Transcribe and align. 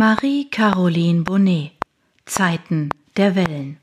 Marie-Caroline 0.00 1.24
Bonnet 1.24 1.72
Zeiten 2.24 2.90
der 3.16 3.34
Wellen 3.34 3.78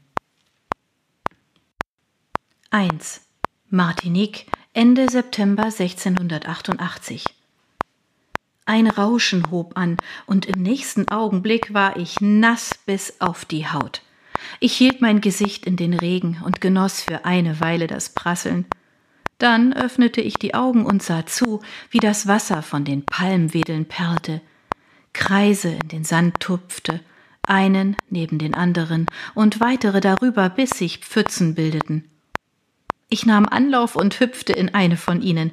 1. 2.70 3.20
Martinique, 3.70 4.46
Ende 4.72 5.10
September 5.10 5.66
1688 5.66 7.26
Ein 8.66 8.88
Rauschen 8.88 9.52
hob 9.52 9.78
an, 9.78 9.98
und 10.26 10.46
im 10.46 10.64
nächsten 10.64 11.10
Augenblick 11.10 11.74
war 11.74 11.98
ich 11.98 12.22
nass 12.22 12.70
bis 12.86 13.20
auf 13.20 13.44
die 13.44 13.68
Haut. 13.68 14.02
Ich 14.62 14.72
hielt 14.72 15.02
mein 15.02 15.20
Gesicht 15.20 15.66
in 15.66 15.76
den 15.76 15.94
Regen 15.94 16.42
und 16.46 16.62
genoss 16.62 17.02
für 17.02 17.26
eine 17.26 17.60
Weile 17.60 17.88
das 17.88 18.08
Prasseln. 18.08 18.66
Dann 19.38 19.74
öffnete 19.74 20.22
ich 20.22 20.36
die 20.36 20.54
Augen 20.54 20.86
und 20.86 21.04
sah 21.04 21.26
zu, 21.26 21.62
wie 21.90 22.00
das 22.00 22.26
Wasser 22.26 22.62
von 22.62 22.86
den 22.86 23.06
Palmwedeln 23.06 23.86
perlte, 23.86 24.40
Kreise 25.16 25.70
in 25.70 25.88
den 25.88 26.04
Sand 26.04 26.42
tupfte, 26.42 27.00
einen 27.48 27.96
neben 28.10 28.38
den 28.38 28.54
anderen 28.54 29.08
und 29.34 29.62
weitere 29.62 30.02
darüber, 30.02 30.50
bis 30.50 30.72
sich 30.72 31.00
Pfützen 31.00 31.56
bildeten. 31.56 32.04
Ich 33.10 33.26
nahm 33.26 33.46
Anlauf 33.48 33.96
und 33.96 34.20
hüpfte 34.20 34.52
in 34.54 34.74
eine 34.74 34.98
von 34.98 35.22
ihnen. 35.22 35.52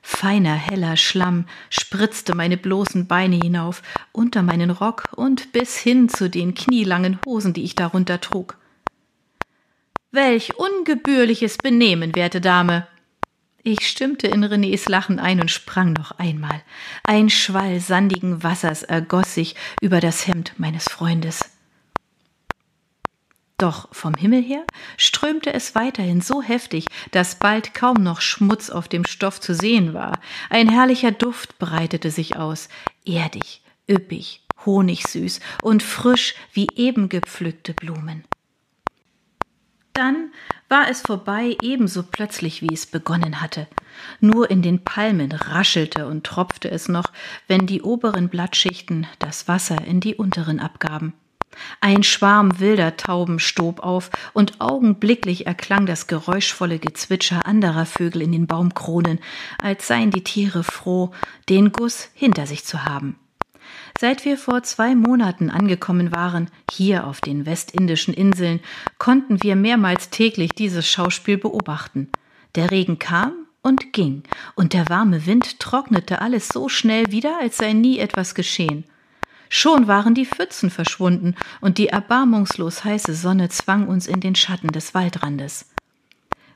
Feiner, 0.00 0.54
heller 0.54 0.96
Schlamm 0.96 1.44
spritzte 1.68 2.34
meine 2.34 2.56
bloßen 2.56 3.06
Beine 3.06 3.36
hinauf, 3.36 3.82
unter 4.12 4.42
meinen 4.42 4.70
Rock 4.70 5.10
und 5.14 5.52
bis 5.52 5.76
hin 5.76 6.08
zu 6.08 6.30
den 6.30 6.54
knielangen 6.54 7.18
Hosen, 7.26 7.52
die 7.52 7.64
ich 7.64 7.74
darunter 7.74 8.20
trug. 8.20 8.56
Welch 10.10 10.56
ungebührliches 10.56 11.58
Benehmen, 11.58 12.16
werte 12.16 12.40
Dame! 12.40 12.86
Ich 13.64 13.88
stimmte 13.88 14.26
in 14.26 14.44
Renés 14.44 14.90
Lachen 14.90 15.20
ein 15.20 15.40
und 15.40 15.50
sprang 15.50 15.92
noch 15.92 16.18
einmal. 16.18 16.62
Ein 17.04 17.30
Schwall 17.30 17.78
sandigen 17.78 18.42
Wassers 18.42 18.82
ergoss 18.82 19.34
sich 19.34 19.54
über 19.80 20.00
das 20.00 20.26
Hemd 20.26 20.54
meines 20.58 20.84
Freundes. 20.84 21.40
Doch 23.58 23.94
vom 23.94 24.14
Himmel 24.14 24.42
her 24.42 24.64
strömte 24.96 25.52
es 25.52 25.76
weiterhin 25.76 26.20
so 26.20 26.42
heftig, 26.42 26.86
dass 27.12 27.36
bald 27.36 27.72
kaum 27.74 28.02
noch 28.02 28.20
Schmutz 28.20 28.68
auf 28.70 28.88
dem 28.88 29.04
Stoff 29.04 29.40
zu 29.40 29.54
sehen 29.54 29.94
war. 29.94 30.18
Ein 30.50 30.68
herrlicher 30.68 31.12
Duft 31.12 31.60
breitete 31.60 32.10
sich 32.10 32.34
aus, 32.34 32.68
erdig, 33.04 33.62
üppig, 33.88 34.40
honigsüß 34.66 35.38
und 35.62 35.84
frisch 35.84 36.34
wie 36.52 36.66
eben 36.74 37.08
gepflückte 37.08 37.74
Blumen. 37.74 38.24
Dann 39.92 40.32
war 40.68 40.88
es 40.88 41.02
vorbei 41.02 41.56
ebenso 41.62 42.02
plötzlich, 42.02 42.62
wie 42.62 42.72
es 42.72 42.86
begonnen 42.86 43.42
hatte. 43.42 43.68
Nur 44.20 44.50
in 44.50 44.62
den 44.62 44.84
Palmen 44.84 45.32
raschelte 45.32 46.06
und 46.06 46.24
tropfte 46.24 46.70
es 46.70 46.88
noch, 46.88 47.12
wenn 47.46 47.66
die 47.66 47.82
oberen 47.82 48.30
Blattschichten 48.30 49.06
das 49.18 49.48
Wasser 49.48 49.84
in 49.84 50.00
die 50.00 50.14
unteren 50.14 50.60
abgaben. 50.60 51.12
Ein 51.80 52.02
Schwarm 52.02 52.58
wilder 52.60 52.96
Tauben 52.96 53.38
stob 53.38 53.80
auf, 53.80 54.10
und 54.32 54.62
augenblicklich 54.62 55.46
erklang 55.46 55.84
das 55.84 56.06
geräuschvolle 56.06 56.78
Gezwitscher 56.78 57.44
anderer 57.44 57.84
Vögel 57.84 58.22
in 58.22 58.32
den 58.32 58.46
Baumkronen, 58.46 59.18
als 59.58 59.86
seien 59.86 60.10
die 60.10 60.24
Tiere 60.24 60.64
froh, 60.64 61.10
den 61.50 61.72
Guss 61.72 62.08
hinter 62.14 62.46
sich 62.46 62.64
zu 62.64 62.86
haben. 62.86 63.18
Seit 63.98 64.24
wir 64.24 64.36
vor 64.36 64.62
zwei 64.62 64.94
Monaten 64.94 65.50
angekommen 65.50 66.12
waren, 66.12 66.50
hier 66.70 67.06
auf 67.06 67.20
den 67.20 67.46
westindischen 67.46 68.14
Inseln, 68.14 68.60
konnten 68.98 69.42
wir 69.42 69.56
mehrmals 69.56 70.10
täglich 70.10 70.50
dieses 70.52 70.88
Schauspiel 70.88 71.38
beobachten. 71.38 72.08
Der 72.54 72.70
Regen 72.70 72.98
kam 72.98 73.32
und 73.62 73.92
ging, 73.92 74.24
und 74.54 74.72
der 74.72 74.88
warme 74.88 75.26
Wind 75.26 75.60
trocknete 75.60 76.20
alles 76.20 76.48
so 76.48 76.68
schnell 76.68 77.12
wieder, 77.12 77.38
als 77.40 77.56
sei 77.56 77.72
nie 77.72 77.98
etwas 77.98 78.34
geschehen. 78.34 78.84
Schon 79.48 79.86
waren 79.86 80.14
die 80.14 80.26
Pfützen 80.26 80.70
verschwunden, 80.70 81.34
und 81.60 81.78
die 81.78 81.88
erbarmungslos 81.88 82.84
heiße 82.84 83.14
Sonne 83.14 83.50
zwang 83.50 83.86
uns 83.86 84.06
in 84.06 84.20
den 84.20 84.34
Schatten 84.34 84.68
des 84.68 84.94
Waldrandes. 84.94 85.66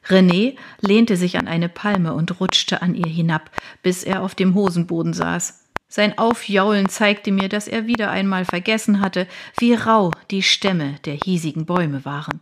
René 0.09 0.57
lehnte 0.81 1.17
sich 1.17 1.39
an 1.39 1.49
eine 1.49 1.69
Palme 1.69 2.15
und 2.15 2.41
rutschte 2.41 2.81
an 2.83 2.95
ihr 2.95 3.09
hinab, 3.09 3.51
bis 3.83 4.05
er 4.05 4.23
auf 4.23 4.35
dem 4.35 4.55
Hosenboden 4.55 5.13
saß. 5.13 5.66
Sein 5.89 6.19
Aufjaulen 6.19 6.89
zeigte 6.89 7.31
mir, 7.31 7.49
dass 7.49 7.69
er 7.69 7.87
wieder 7.87 8.11
einmal 8.11 8.45
vergessen 8.45 9.01
hatte, 9.01 9.27
wie 9.59 9.75
rau 9.75 10.11
die 10.31 10.43
Stämme 10.43 10.97
der 11.05 11.15
hiesigen 11.15 11.65
Bäume 11.65 12.05
waren. 12.05 12.41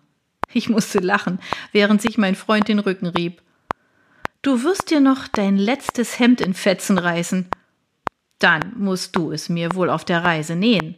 Ich 0.53 0.69
musste 0.69 1.01
lachen, 1.01 1.41
während 1.73 2.01
sich 2.01 2.17
mein 2.17 2.35
Freund 2.35 2.69
den 2.69 2.79
Rücken 2.79 3.07
rieb. 3.07 3.43
Du 4.43 4.63
wirst 4.63 4.91
dir 4.91 5.01
noch 5.01 5.29
dein 5.29 5.57
letztes 5.57 6.19
Hemd 6.19 6.41
in 6.41 6.55
Fetzen 6.55 6.99
reißen, 6.99 7.49
dann 8.39 8.75
musst 8.77 9.17
du 9.17 9.33
es 9.33 9.49
mir 9.49 9.75
wohl 9.75 9.89
auf 9.89 10.05
der 10.05 10.23
Reise 10.23 10.55
nähen. 10.55 10.97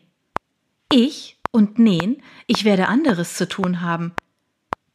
Ich 0.90 1.38
und 1.52 1.78
nähen? 1.78 2.22
Ich 2.46 2.64
werde 2.64 2.88
anderes 2.88 3.34
zu 3.34 3.48
tun 3.48 3.82
haben. 3.82 4.14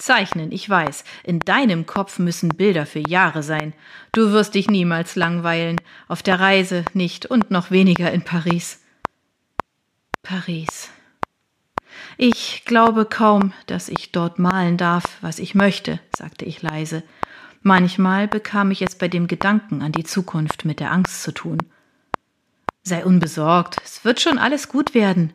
Zeichnen, 0.01 0.51
ich 0.51 0.69
weiß, 0.69 1.03
in 1.23 1.39
deinem 1.39 1.85
Kopf 1.85 2.19
müssen 2.19 2.49
Bilder 2.49 2.85
für 2.85 2.99
Jahre 2.99 3.43
sein. 3.43 3.73
Du 4.11 4.31
wirst 4.31 4.55
dich 4.55 4.69
niemals 4.69 5.15
langweilen, 5.15 5.79
auf 6.07 6.23
der 6.23 6.39
Reise 6.39 6.83
nicht 6.93 7.27
und 7.27 7.51
noch 7.51 7.71
weniger 7.71 8.11
in 8.11 8.23
Paris. 8.23 8.81
Paris. 10.23 10.89
Ich 12.17 12.63
glaube 12.65 13.05
kaum, 13.05 13.53
dass 13.67 13.89
ich 13.89 14.11
dort 14.11 14.39
malen 14.39 14.77
darf, 14.77 15.03
was 15.21 15.39
ich 15.39 15.55
möchte, 15.55 15.99
sagte 16.15 16.45
ich 16.45 16.61
leise. 16.61 17.03
Manchmal 17.61 18.27
bekam 18.27 18.71
ich 18.71 18.81
es 18.81 18.95
bei 18.95 19.07
dem 19.07 19.27
Gedanken 19.27 19.81
an 19.81 19.91
die 19.91 20.03
Zukunft 20.03 20.65
mit 20.65 20.79
der 20.79 20.91
Angst 20.91 21.21
zu 21.21 21.31
tun. 21.31 21.59
Sei 22.83 23.05
unbesorgt, 23.05 23.77
es 23.83 24.03
wird 24.03 24.19
schon 24.19 24.39
alles 24.39 24.67
gut 24.67 24.95
werden. 24.95 25.33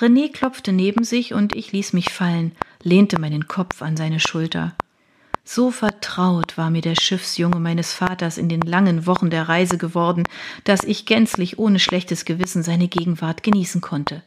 René 0.00 0.32
klopfte 0.32 0.72
neben 0.72 1.04
sich 1.04 1.34
und 1.34 1.54
ich 1.54 1.72
ließ 1.72 1.92
mich 1.92 2.10
fallen, 2.10 2.52
lehnte 2.82 3.20
meinen 3.20 3.46
Kopf 3.46 3.80
an 3.80 3.96
seine 3.96 4.18
Schulter. 4.18 4.74
So 5.44 5.70
vertraut 5.70 6.56
war 6.56 6.70
mir 6.70 6.80
der 6.80 6.96
Schiffsjunge 6.96 7.60
meines 7.60 7.92
Vaters 7.92 8.38
in 8.38 8.48
den 8.48 8.62
langen 8.62 9.06
Wochen 9.06 9.30
der 9.30 9.48
Reise 9.48 9.78
geworden, 9.78 10.24
dass 10.64 10.82
ich 10.82 11.06
gänzlich 11.06 11.58
ohne 11.58 11.78
schlechtes 11.78 12.24
Gewissen 12.24 12.62
seine 12.62 12.88
Gegenwart 12.88 13.42
genießen 13.42 13.80
konnte. 13.80 14.22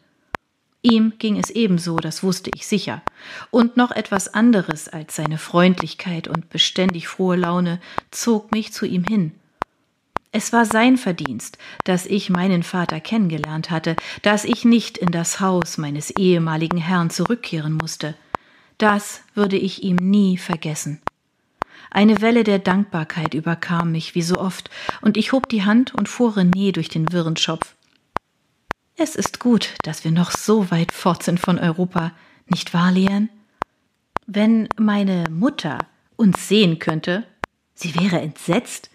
Ihm 0.84 1.14
ging 1.18 1.38
es 1.38 1.50
ebenso, 1.50 1.98
das 1.98 2.24
wusste 2.24 2.52
ich 2.56 2.68
sicher. 2.68 3.02
Und 3.50 3.76
noch 3.76 3.92
etwas 3.92 4.34
anderes 4.34 4.88
als 4.88 5.16
seine 5.16 5.38
Freundlichkeit 5.38 6.28
und 6.28 6.50
beständig 6.50 7.08
frohe 7.08 7.36
Laune 7.36 7.82
zog 8.12 8.52
mich 8.52 8.72
zu 8.72 8.86
ihm 8.86 9.04
hin. 9.04 9.32
Es 10.32 10.54
war 10.54 10.66
sein 10.66 10.98
Verdienst, 10.98 11.58
dass 11.84 12.06
ich 12.06 12.30
meinen 12.30 12.64
Vater 12.64 13.00
kennengelernt 13.00 13.72
hatte, 13.72 13.96
dass 14.22 14.44
ich 14.44 14.66
nicht 14.66 14.98
in 14.98 15.12
das 15.12 15.40
Haus 15.40 15.78
meines 15.78 16.12
ehemaligen 16.12 16.78
Herrn 16.78 17.10
zurückkehren 17.10 17.74
musste. 17.74 18.16
Das 18.78 19.22
würde 19.34 19.58
ich 19.58 19.84
ihm 19.84 19.96
nie 19.96 20.38
vergessen. 20.38 21.02
Eine 21.90 22.22
Welle 22.22 22.44
der 22.44 22.60
Dankbarkeit 22.60 23.34
überkam 23.34 23.92
mich 23.94 24.14
wie 24.14 24.22
so 24.22 24.36
oft, 24.36 24.70
und 25.02 25.18
ich 25.18 25.32
hob 25.32 25.48
die 25.50 25.64
Hand 25.64 25.96
und 25.96 26.10
fuhr 26.10 26.38
René 26.38 26.74
durch 26.74 26.90
den 26.90 27.12
wirren 27.12 27.38
Schopf. 27.38 27.76
Es 28.98 29.16
ist 29.16 29.40
gut, 29.40 29.76
dass 29.84 30.04
wir 30.04 30.12
noch 30.12 30.32
so 30.32 30.70
weit 30.70 30.92
fort 30.92 31.24
sind 31.24 31.40
von 31.40 31.58
Europa, 31.58 32.12
nicht 32.48 32.74
wahr, 32.74 32.92
Lien? 32.92 33.30
Wenn 34.26 34.68
meine 34.78 35.26
Mutter 35.30 35.80
uns 36.18 36.48
sehen 36.48 36.80
könnte, 36.80 37.24
sie 37.74 37.96
wäre 37.96 38.20
entsetzt. 38.20 38.90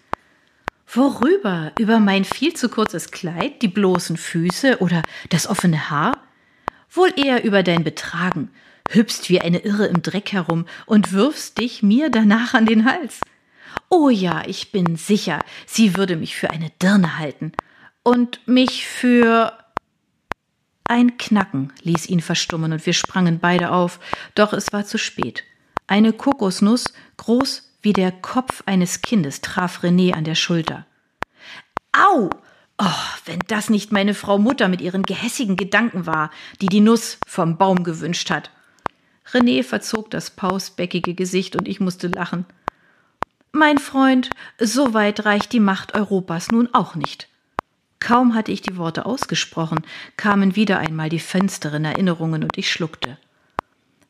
Worüber? 0.87 1.71
Über 1.79 1.99
mein 1.99 2.23
viel 2.23 2.53
zu 2.53 2.69
kurzes 2.69 3.11
Kleid, 3.11 3.61
die 3.61 3.67
bloßen 3.67 4.17
Füße 4.17 4.79
oder 4.79 5.01
das 5.29 5.47
offene 5.47 5.89
Haar? 5.89 6.17
Wohl 6.91 7.11
eher 7.15 7.43
über 7.43 7.63
dein 7.63 7.83
Betragen, 7.83 8.51
hüpfst 8.89 9.29
wie 9.29 9.41
eine 9.41 9.59
Irre 9.59 9.87
im 9.87 10.01
Dreck 10.01 10.33
herum 10.33 10.65
und 10.85 11.11
wirfst 11.11 11.57
dich 11.59 11.81
mir 11.81 12.09
danach 12.09 12.53
an 12.53 12.65
den 12.65 12.85
Hals. 12.85 13.21
Oh 13.89 14.09
ja, 14.09 14.43
ich 14.45 14.71
bin 14.71 14.95
sicher, 14.95 15.39
sie 15.65 15.95
würde 15.95 16.15
mich 16.15 16.35
für 16.35 16.51
eine 16.51 16.71
Dirne 16.81 17.17
halten. 17.17 17.53
Und 18.03 18.47
mich 18.47 18.85
für. 18.85 19.57
Ein 20.85 21.17
Knacken 21.17 21.71
ließ 21.81 22.09
ihn 22.09 22.19
verstummen 22.19 22.73
und 22.73 22.85
wir 22.85 22.93
sprangen 22.93 23.39
beide 23.39 23.71
auf, 23.71 23.99
doch 24.35 24.51
es 24.51 24.73
war 24.73 24.85
zu 24.85 24.97
spät. 24.97 25.43
Eine 25.87 26.11
Kokosnuss, 26.11 26.93
groß 27.17 27.72
wie 27.83 27.93
der 27.93 28.11
Kopf 28.11 28.63
eines 28.65 29.01
Kindes 29.01 29.41
traf 29.41 29.83
René 29.83 30.13
an 30.13 30.23
der 30.23 30.35
Schulter. 30.35 30.85
Au! 31.91 32.29
Oh, 32.79 32.85
wenn 33.25 33.39
das 33.47 33.69
nicht 33.69 33.91
meine 33.91 34.15
Frau 34.15 34.39
Mutter 34.39 34.67
mit 34.67 34.81
ihren 34.81 35.03
gehässigen 35.03 35.57
Gedanken 35.57 36.07
war, 36.07 36.31
die 36.59 36.65
die 36.65 36.79
Nuss 36.79 37.19
vom 37.27 37.57
Baum 37.57 37.83
gewünscht 37.83 38.31
hat. 38.31 38.49
René 39.31 39.63
verzog 39.63 40.09
das 40.09 40.31
pausbäckige 40.31 41.13
Gesicht 41.13 41.55
und 41.55 41.67
ich 41.67 41.79
musste 41.79 42.07
lachen. 42.07 42.45
Mein 43.51 43.77
Freund, 43.77 44.31
so 44.59 44.95
weit 44.95 45.25
reicht 45.25 45.53
die 45.53 45.59
Macht 45.59 45.93
Europas 45.93 46.51
nun 46.51 46.67
auch 46.73 46.95
nicht. 46.95 47.27
Kaum 47.99 48.33
hatte 48.33 48.51
ich 48.51 48.61
die 48.61 48.75
Worte 48.75 49.05
ausgesprochen, 49.05 49.85
kamen 50.17 50.55
wieder 50.55 50.79
einmal 50.79 51.09
die 51.09 51.19
finsteren 51.19 51.85
Erinnerungen 51.85 52.43
und 52.43 52.57
ich 52.57 52.71
schluckte. 52.71 53.17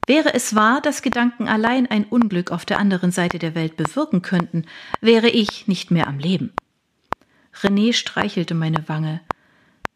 Wäre 0.05 0.33
es 0.33 0.53
wahr, 0.53 0.81
dass 0.81 1.01
Gedanken 1.01 1.47
allein 1.47 1.87
ein 1.87 2.03
Unglück 2.03 2.51
auf 2.51 2.65
der 2.65 2.79
anderen 2.79 3.11
Seite 3.11 3.39
der 3.39 3.55
Welt 3.55 3.77
bewirken 3.77 4.21
könnten, 4.21 4.65
wäre 4.99 5.29
ich 5.29 5.67
nicht 5.67 5.91
mehr 5.91 6.07
am 6.07 6.19
Leben. 6.19 6.53
René 7.61 7.93
streichelte 7.93 8.53
meine 8.53 8.87
Wange. 8.87 9.21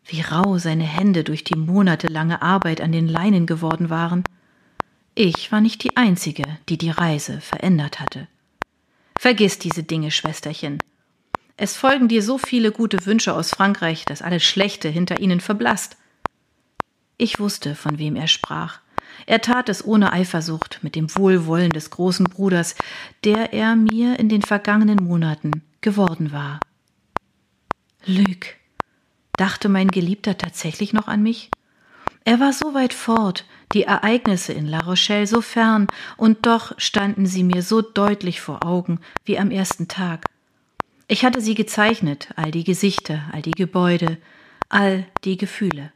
wie 0.10 0.22
rau 0.22 0.58
seine 0.58 0.86
Hände 0.86 1.26
durch 1.26 1.44
die 1.44 1.58
monatelange 1.58 2.42
Arbeit 2.42 2.80
an 2.80 2.94
den 2.94 3.10
Leinen 3.10 3.46
geworden 3.46 3.90
waren. 3.90 4.24
Ich 5.16 5.52
war 5.52 5.60
nicht 5.60 5.84
die 5.84 5.98
Einzige, 5.98 6.44
die 6.70 6.78
die 6.78 6.92
Reise 6.92 7.42
verändert 7.42 8.00
hatte. 8.00 8.30
Vergiss 9.20 9.60
diese 9.60 9.84
Dinge, 9.84 10.12
Schwesterchen. 10.12 10.78
Es 11.58 11.76
folgen 11.76 12.08
dir 12.08 12.24
so 12.24 12.38
viele 12.38 12.72
gute 12.72 13.06
Wünsche 13.06 13.34
aus 13.34 13.50
Frankreich, 13.50 14.06
dass 14.06 14.22
alles 14.22 14.46
Schlechte 14.46 14.88
hinter 14.88 15.20
ihnen 15.20 15.42
verblasst. 15.42 15.98
Ich 17.18 17.40
wusste, 17.40 17.76
von 17.76 18.00
wem 18.00 18.16
er 18.16 18.28
sprach. 18.28 18.80
Er 19.26 19.42
tat 19.42 19.70
es 19.70 19.84
ohne 19.86 20.14
Eifersucht, 20.14 20.80
mit 20.82 20.96
dem 20.96 21.14
Wohlwollen 21.16 21.72
des 21.72 21.90
großen 21.90 22.26
Bruders, 22.26 22.76
der 23.24 23.54
er 23.54 23.76
mir 23.76 24.20
in 24.20 24.30
den 24.30 24.42
vergangenen 24.42 25.04
Monaten 25.04 25.64
geworden 25.82 26.32
war. 26.32 26.60
Lüg, 28.06 28.56
dachte 29.34 29.70
mein 29.70 29.90
Geliebter 29.90 30.38
tatsächlich 30.38 30.94
noch 30.94 31.08
an 31.08 31.24
mich? 31.24 31.50
Er 32.24 32.40
war 32.40 32.54
so 32.54 32.74
weit 32.74 32.94
fort, 32.94 33.46
die 33.74 33.84
Ereignisse 33.84 34.54
in 34.54 34.66
La 34.66 34.80
Rochelle 34.80 35.28
so 35.28 35.42
fern, 35.42 35.88
und 36.18 36.46
doch 36.46 36.74
standen 36.78 37.26
sie 37.26 37.44
mir 37.44 37.62
so 37.62 37.82
deutlich 37.82 38.42
vor 38.42 38.66
Augen 38.66 39.00
wie 39.24 39.40
am 39.40 39.52
ersten 39.52 39.88
Tag. 39.88 40.26
Ich 41.08 41.24
hatte 41.24 41.40
sie 41.40 41.56
gezeichnet, 41.56 42.30
all 42.36 42.52
die 42.52 42.66
Gesichter, 42.66 43.22
all 43.32 43.42
die 43.42 43.52
Gebäude, 43.52 44.18
all 44.68 45.06
die 45.24 45.38
Gefühle. 45.38 45.94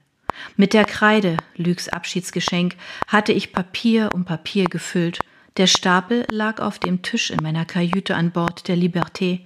Mit 0.55 0.73
der 0.73 0.85
Kreide, 0.85 1.37
Lügs 1.55 1.89
Abschiedsgeschenk, 1.89 2.75
hatte 3.07 3.33
ich 3.33 3.53
Papier 3.53 4.09
um 4.13 4.25
Papier 4.25 4.65
gefüllt. 4.65 5.19
Der 5.57 5.67
Stapel 5.67 6.25
lag 6.31 6.59
auf 6.59 6.79
dem 6.79 7.01
Tisch 7.01 7.29
in 7.29 7.39
meiner 7.41 7.65
Kajüte 7.65 8.15
an 8.15 8.31
Bord 8.31 8.67
der 8.67 8.77
Liberté. 8.77 9.41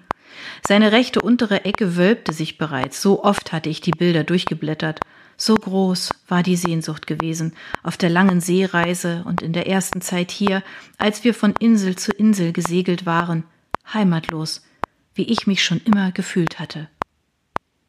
Seine 0.68 0.92
rechte 0.92 1.22
untere 1.22 1.66
Ecke 1.66 1.96
wölbte 1.96 2.34
sich 2.34 2.58
bereits, 2.58 3.02
so 3.02 3.24
oft 3.24 3.52
hatte 3.52 3.70
ich 3.70 3.82
die 3.82 3.92
Bilder 3.92 4.24
durchgeblättert. 4.24 5.00
So 5.38 5.56
groß 5.56 6.12
war 6.28 6.44
die 6.44 6.56
Sehnsucht 6.56 7.08
gewesen, 7.08 7.54
auf 7.84 7.98
der 7.98 8.10
langen 8.10 8.40
Seereise 8.40 9.24
und 9.26 9.42
in 9.42 9.52
der 9.52 9.68
ersten 9.68 10.02
Zeit 10.02 10.31
hier, 10.31 10.64
als 10.98 11.24
wir 11.24 11.34
von 11.34 11.54
Insel 11.60 11.96
zu 11.98 12.12
Insel 12.12 12.54
gesegelt 12.54 13.06
waren, 13.06 13.44
heimatlos, 13.94 14.66
wie 15.14 15.24
ich 15.24 15.46
mich 15.48 15.64
schon 15.64 15.81
immer 15.84 16.12
gefühlt 16.12 16.60
hatte. 16.60 16.88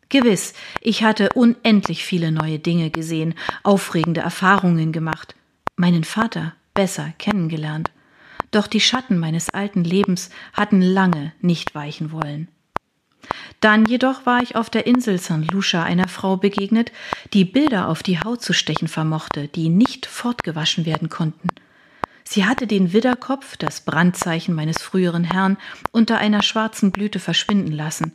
Gewiss, 0.09 0.55
ich 0.81 1.03
hatte 1.03 1.31
unendlich 1.35 2.05
viele 2.05 2.31
neue 2.31 2.59
Dinge 2.59 2.91
gesehen, 2.91 3.35
aufregende 3.63 4.21
Erfahrungen 4.21 4.93
gemacht, 4.93 5.35
meinen 5.77 6.05
Vater 6.05 6.55
besser 6.75 7.13
kennengelernt. 7.19 7.91
Doch 8.53 8.69
die 8.69 8.81
Schatten 8.81 9.19
meines 9.19 9.51
alten 9.51 9.83
Lebens 9.83 10.31
hatten 10.53 10.81
lange 10.81 11.33
nicht 11.41 11.75
weichen 11.75 12.13
wollen. 12.13 12.49
Dann 13.61 13.87
jedoch 13.87 14.27
war 14.27 14.43
ich 14.43 14.55
auf 14.55 14.71
der 14.71 14.87
Insel 14.87 15.19
St. 15.19 15.51
Lucia 15.51 15.83
einer 15.83 16.07
Frau 16.07 16.37
begegnet, 16.37 16.93
die 17.33 17.45
Bilder 17.45 17.89
auf 17.89 18.05
die 18.05 18.21
Haut 18.21 18.43
zu 18.43 18.53
stechen 18.53 18.87
vermochte, 18.87 19.49
die 19.49 19.69
nicht 19.69 20.07
fortgewaschen 20.07 20.87
werden 20.87 21.09
konnten. 21.09 21.49
Sie 22.23 22.45
hatte 22.45 22.67
den 22.67 22.93
Widderkopf, 22.93 23.57
das 23.57 23.81
Brandzeichen 23.81 24.55
meines 24.55 24.83
früheren 24.83 25.25
Herrn, 25.25 25.57
unter 25.91 26.19
einer 26.19 26.43
schwarzen 26.43 26.93
Blüte 26.93 27.19
verschwinden 27.19 27.73
lassen. 27.73 28.13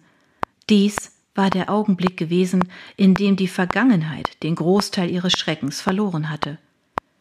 Dies 0.70 1.12
war 1.36 1.50
der 1.50 1.70
Augenblick 1.70 2.18
gewesen, 2.18 2.68
in 2.98 3.16
dem 3.16 3.36
die 3.36 3.48
Vergangenheit 3.48 4.42
den 4.44 4.56
Großteil 4.56 5.10
ihres 5.10 5.34
Schreckens 5.34 5.82
verloren 5.82 6.30
hatte. 6.30 6.58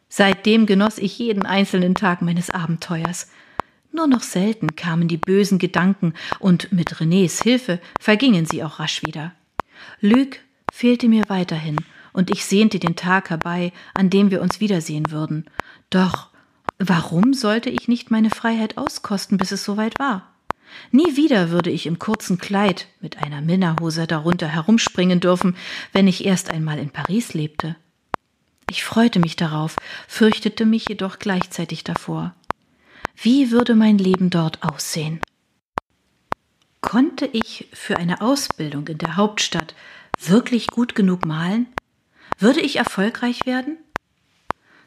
Seitdem 0.09 0.65
genoss 0.65 0.97
ich 0.97 1.17
jeden 1.19 1.45
einzelnen 1.45 1.95
Tag 1.95 2.21
meines 2.21 2.49
Abenteuers. 2.49 3.29
Nur 3.93 4.07
noch 4.07 4.21
selten 4.21 4.75
kamen 4.75 5.07
die 5.07 5.17
bösen 5.17 5.57
Gedanken, 5.57 6.13
und 6.39 6.71
mit 6.71 6.95
Renés 6.95 7.41
Hilfe 7.41 7.79
vergingen 7.99 8.45
sie 8.45 8.63
auch 8.63 8.79
rasch 8.79 9.03
wieder. 9.03 9.33
Lüg 10.01 10.41
fehlte 10.71 11.07
mir 11.07 11.23
weiterhin, 11.27 11.77
und 12.13 12.29
ich 12.29 12.43
sehnte 12.45 12.79
den 12.79 12.97
Tag 12.97 13.29
herbei, 13.29 13.71
an 13.93 14.09
dem 14.09 14.31
wir 14.31 14.41
uns 14.41 14.59
wiedersehen 14.59 15.11
würden. 15.11 15.45
Doch 15.89 16.27
warum 16.77 17.33
sollte 17.33 17.69
ich 17.69 17.87
nicht 17.87 18.11
meine 18.11 18.29
Freiheit 18.29 18.77
auskosten, 18.77 19.37
bis 19.37 19.51
es 19.51 19.63
soweit 19.63 19.97
war? 19.97 20.30
Nie 20.91 21.15
wieder 21.15 21.49
würde 21.49 21.69
ich 21.69 21.85
im 21.85 21.99
kurzen 21.99 22.37
Kleid 22.37 22.87
mit 22.99 23.17
einer 23.17 23.41
Minnerhose 23.41 24.07
darunter 24.07 24.47
herumspringen 24.47 25.19
dürfen, 25.19 25.55
wenn 25.93 26.07
ich 26.07 26.25
erst 26.25 26.49
einmal 26.49 26.79
in 26.79 26.89
Paris 26.89 27.33
lebte. 27.33 27.75
Ich 28.69 28.83
freute 28.83 29.19
mich 29.19 29.35
darauf, 29.35 29.75
fürchtete 30.07 30.65
mich 30.65 30.87
jedoch 30.87 31.19
gleichzeitig 31.19 31.83
davor. 31.83 32.33
Wie 33.15 33.51
würde 33.51 33.75
mein 33.75 33.97
Leben 33.97 34.29
dort 34.29 34.63
aussehen? 34.63 35.19
Konnte 36.79 37.27
ich 37.31 37.67
für 37.73 37.97
eine 37.97 38.21
Ausbildung 38.21 38.87
in 38.87 38.97
der 38.97 39.15
Hauptstadt 39.15 39.75
wirklich 40.19 40.67
gut 40.67 40.95
genug 40.95 41.25
malen? 41.25 41.67
Würde 42.39 42.61
ich 42.61 42.77
erfolgreich 42.77 43.45
werden? 43.45 43.77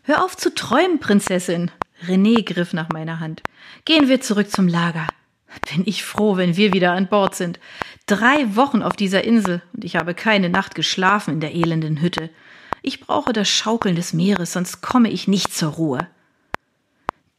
Hör 0.03 0.25
auf 0.25 0.37
zu 0.37 0.55
träumen, 0.55 0.99
Prinzessin. 0.99 1.71
René 2.07 2.45
griff 2.45 2.73
nach 2.73 2.89
meiner 2.89 3.21
Hand. 3.21 3.43
Gehen 3.85 4.09
wir 4.09 4.21
zurück 4.21 4.51
zum 4.51 4.69
Lager. 4.69 5.07
Bin 5.73 5.83
ich 5.87 6.05
froh, 6.05 6.37
wenn 6.37 6.57
wir 6.57 6.73
wieder 6.73 6.93
an 6.93 7.09
Bord 7.09 7.35
sind. 7.35 7.59
Drei 8.07 8.57
Wochen 8.57 8.83
auf 8.83 8.95
dieser 8.95 9.25
Insel 9.25 9.63
und 9.73 9.85
ich 9.85 9.97
habe 9.97 10.15
keine 10.15 10.49
Nacht 10.51 10.75
geschlafen 10.75 11.35
in 11.35 11.41
der 11.41 11.55
elenden 11.55 12.01
Hütte. 12.01 12.31
Ich 12.83 13.01
brauche 13.01 13.33
das 13.33 13.49
Schaukeln 13.49 13.97
des 13.97 14.13
Meeres, 14.13 14.53
sonst 14.53 14.83
komme 14.83 15.11
ich 15.11 15.27
nicht 15.27 15.55
zur 15.55 15.73
Ruhe. 15.73 16.09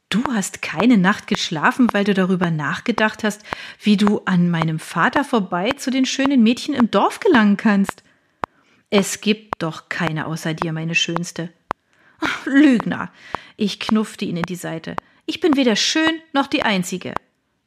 Du 0.08 0.22
hast 0.32 0.62
keine 0.62 0.98
Nacht 0.98 1.26
geschlafen, 1.26 1.88
weil 1.92 2.04
du 2.04 2.14
darüber 2.14 2.50
nachgedacht 2.50 3.24
hast, 3.24 3.42
wie 3.80 3.96
du 3.96 4.22
an 4.24 4.50
meinem 4.50 4.78
Vater 4.78 5.24
vorbei 5.24 5.72
zu 5.72 5.90
den 5.90 6.06
schönen 6.06 6.42
Mädchen 6.42 6.74
im 6.74 6.90
Dorf 6.90 7.20
gelangen 7.20 7.56
kannst. 7.56 8.02
Es 8.88 9.20
gibt 9.20 9.62
doch 9.62 9.88
keine 9.88 10.26
außer 10.26 10.54
dir, 10.54 10.72
meine 10.72 10.94
Schönste. 10.94 11.52
Ach, 12.20 12.46
Lügner. 12.46 13.12
Ich 13.56 13.80
knuffte 13.80 14.24
ihn 14.24 14.36
in 14.36 14.44
die 14.44 14.54
Seite. 14.54 14.94
Ich 15.26 15.40
bin 15.40 15.56
weder 15.56 15.74
schön 15.74 16.20
noch 16.32 16.46
die 16.46 16.62
Einzige. 16.62 17.14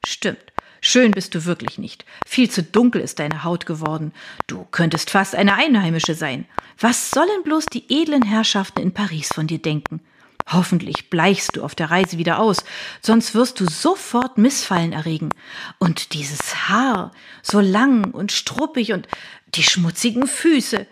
Stimmt. 0.06 0.54
Schön 0.81 1.12
bist 1.12 1.36
du 1.36 1.44
wirklich 1.46 1.78
nicht. 1.78 2.06
Viel 2.25 2.50
zu 2.50 2.63
dunkel 2.63 3.01
ist 3.01 3.19
deine 3.19 3.44
Haut 3.44 3.66
geworden. 3.66 4.13
Du 4.48 4.66
könntest 4.72 5.10
fast 5.10 5.36
eine 5.36 5.56
Einheimische 5.56 6.16
sein. 6.16 6.46
Was 6.80 7.12
sollen 7.12 7.44
bloß 7.44 7.66
die 7.66 7.84
edlen 7.90 8.24
Herrschaften 8.24 8.81
in 8.81 8.94
Paris 8.94 9.30
von 9.34 9.48
dir 9.48 9.60
denken? 9.60 10.00
Hoffentlich 10.48 11.10
bleichst 11.10 11.56
du 11.56 11.63
auf 11.63 11.75
der 11.75 11.92
Reise 11.92 12.18
wieder 12.18 12.40
aus, 12.40 12.63
sonst 13.01 13.36
wirst 13.36 13.60
du 13.60 13.69
sofort 13.69 14.38
Missfallen 14.38 14.94
erregen. 14.94 15.30
Und 15.78 16.13
dieses 16.13 16.69
Haar, 16.69 17.12
so 17.44 17.60
lang 17.60 18.12
und 18.12 18.31
struppig 18.31 18.94
und 18.94 19.07
die 19.56 19.63
schmutzigen 19.63 20.28
Füße. 20.28 20.88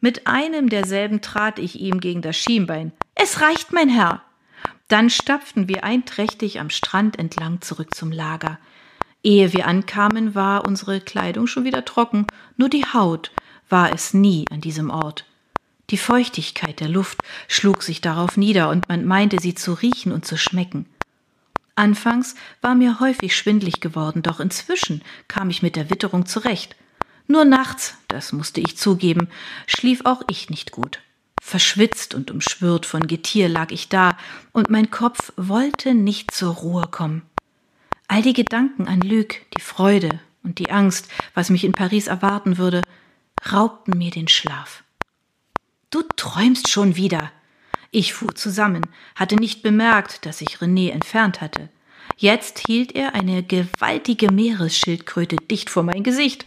Mit 0.00 0.26
einem 0.26 0.68
derselben 0.68 1.22
trat 1.22 1.58
ich 1.58 1.80
ihm 1.80 2.00
gegen 2.00 2.22
das 2.22 2.36
Schienbein. 2.36 2.92
Es 3.14 3.40
reicht, 3.40 3.72
mein 3.72 3.88
Herr. 3.88 4.22
Dann 4.88 5.10
stapften 5.10 5.68
wir 5.68 5.84
einträchtig 5.84 6.60
am 6.60 6.70
Strand 6.70 7.18
entlang 7.18 7.60
zurück 7.60 7.94
zum 7.94 8.12
Lager. 8.12 8.58
Ehe 9.22 9.52
wir 9.52 9.66
ankamen, 9.66 10.34
war 10.34 10.66
unsere 10.66 11.00
Kleidung 11.00 11.46
schon 11.46 11.64
wieder 11.64 11.84
trocken, 11.84 12.26
nur 12.56 12.68
die 12.68 12.84
Haut 12.84 13.30
war 13.68 13.92
es 13.92 14.12
nie 14.12 14.44
an 14.50 14.60
diesem 14.60 14.90
Ort. 14.90 15.24
Die 15.90 15.96
Feuchtigkeit 15.96 16.80
der 16.80 16.88
Luft 16.88 17.18
schlug 17.48 17.82
sich 17.82 18.00
darauf 18.00 18.36
nieder, 18.36 18.68
und 18.70 18.88
man 18.88 19.04
meinte 19.04 19.38
sie 19.40 19.54
zu 19.54 19.74
riechen 19.74 20.12
und 20.12 20.26
zu 20.26 20.36
schmecken. 20.36 20.86
Anfangs 21.74 22.34
war 22.60 22.74
mir 22.74 23.00
häufig 23.00 23.36
schwindlig 23.36 23.80
geworden, 23.80 24.22
doch 24.22 24.40
inzwischen 24.40 25.02
kam 25.28 25.50
ich 25.50 25.62
mit 25.62 25.76
der 25.76 25.90
Witterung 25.90 26.26
zurecht. 26.26 26.76
Nur 27.26 27.44
nachts, 27.44 27.96
das 28.08 28.32
musste 28.32 28.60
ich 28.60 28.76
zugeben, 28.76 29.28
schlief 29.66 30.04
auch 30.04 30.22
ich 30.28 30.50
nicht 30.50 30.72
gut. 30.72 31.00
Verschwitzt 31.44 32.14
und 32.14 32.30
umschwirrt 32.30 32.86
von 32.86 33.08
Getier 33.08 33.48
lag 33.48 33.72
ich 33.72 33.88
da, 33.88 34.16
und 34.52 34.70
mein 34.70 34.92
Kopf 34.92 35.32
wollte 35.36 35.92
nicht 35.92 36.30
zur 36.30 36.54
Ruhe 36.54 36.86
kommen. 36.88 37.22
All 38.06 38.22
die 38.22 38.32
Gedanken 38.32 38.86
an 38.86 39.00
Lüg, 39.00 39.44
die 39.56 39.60
Freude 39.60 40.20
und 40.44 40.60
die 40.60 40.70
Angst, 40.70 41.08
was 41.34 41.50
mich 41.50 41.64
in 41.64 41.72
Paris 41.72 42.06
erwarten 42.06 42.58
würde, 42.58 42.80
raubten 43.52 43.98
mir 43.98 44.12
den 44.12 44.28
Schlaf. 44.28 44.84
Du 45.90 46.02
träumst 46.16 46.70
schon 46.70 46.94
wieder. 46.94 47.32
Ich 47.90 48.14
fuhr 48.14 48.34
zusammen, 48.36 48.86
hatte 49.16 49.34
nicht 49.34 49.62
bemerkt, 49.62 50.24
dass 50.24 50.38
sich 50.38 50.58
René 50.58 50.90
entfernt 50.90 51.40
hatte. 51.40 51.68
Jetzt 52.16 52.60
hielt 52.60 52.94
er 52.94 53.14
eine 53.14 53.42
gewaltige 53.42 54.32
Meeresschildkröte 54.32 55.36
dicht 55.36 55.70
vor 55.70 55.82
mein 55.82 56.04
Gesicht. 56.04 56.44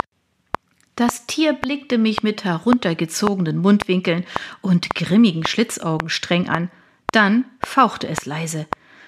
Das 0.96 1.26
Tier 1.26 1.52
blickte 1.52 1.98
mich 1.98 2.24
mit 2.24 2.46
heruntergezogenen 2.46 3.58
Mundwinkeln 3.58 4.26
und 4.62 4.96
grimmigen 4.96 5.46
Schlitzaugen 5.46 6.10
streng 6.10 6.48
an. 6.48 6.72
Dann 7.12 7.46
fauchte 7.66 8.08
es 8.08 8.26
leise. 8.26 8.66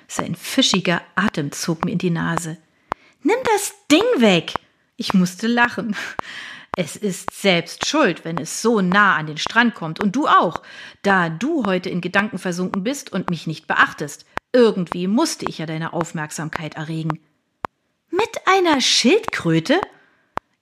Sein 0.07 0.35
fischiger 0.35 1.01
Atem 1.15 1.51
zog 1.53 1.85
mir 1.85 1.91
in 1.91 1.97
die 1.97 2.09
Nase. 2.09 2.57
Nimm 3.23 3.37
das 3.55 3.73
Ding 3.91 4.03
weg! 4.17 4.53
Ich 4.97 5.13
musste 5.13 5.47
lachen. 5.47 5.95
Es 6.75 6.95
ist 6.95 7.31
selbst 7.31 7.87
schuld, 7.87 8.25
wenn 8.25 8.37
es 8.37 8.61
so 8.61 8.81
nah 8.81 9.15
an 9.15 9.27
den 9.27 9.37
Strand 9.37 9.73
kommt, 9.73 9.99
und 9.99 10.15
du 10.15 10.27
auch, 10.27 10.61
da 11.01 11.29
du 11.29 11.65
heute 11.65 11.89
in 11.89 12.01
Gedanken 12.01 12.37
versunken 12.37 12.83
bist 12.83 13.11
und 13.11 13.29
mich 13.29 13.47
nicht 13.47 13.65
beachtest. 13.65 14.25
Irgendwie 14.53 15.07
musste 15.07 15.45
ich 15.47 15.57
ja 15.57 15.65
deine 15.65 15.93
Aufmerksamkeit 15.93 16.75
erregen. 16.75 17.19
Mit 18.09 18.29
einer 18.45 18.81
Schildkröte? 18.81 19.81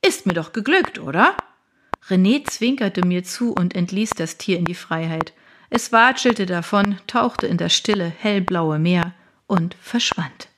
Ist 0.08 0.28
mir 0.28 0.34
doch 0.34 0.54
geglückt, 0.54 1.00
oder? 1.00 1.36
René 2.08 2.44
zwinkerte 2.48 3.06
mir 3.06 3.24
zu 3.24 3.54
und 3.54 3.76
entließ 3.76 4.12
das 4.12 4.38
Tier 4.38 4.60
in 4.60 4.66
die 4.66 4.76
Freiheit. 4.76 5.34
Es 5.72 5.92
watschelte 5.92 6.46
davon, 6.46 7.00
tauchte 7.08 7.48
in 7.48 7.58
das 7.58 7.74
stille, 7.74 8.06
hellblaue 8.06 8.78
Meer 8.78 9.14
und 9.48 9.76
verschwand. 9.82 10.50